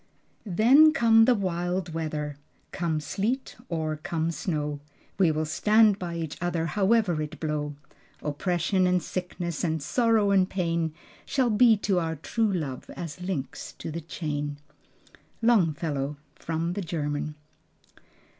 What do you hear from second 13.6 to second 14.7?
to the chain."